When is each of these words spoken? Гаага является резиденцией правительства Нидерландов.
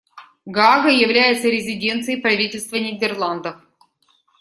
Гаага 0.47 0.89
является 0.89 1.47
резиденцией 1.47 2.19
правительства 2.19 2.75
Нидерландов. 2.77 3.57